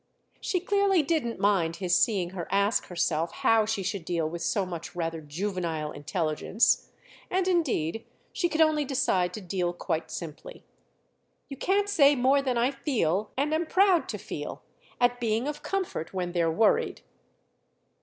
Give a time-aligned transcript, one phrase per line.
[0.39, 4.65] She clearly didn't mind his seeing her ask herself how she should deal with so
[4.65, 6.89] much rather juvenile intelligence;
[7.29, 8.03] and indeed
[8.33, 10.63] she could only decide to deal quite simply.
[11.49, 16.31] "You can't say more than I feel—and am proud to feel!—at being of comfort when
[16.31, 17.01] they're worried."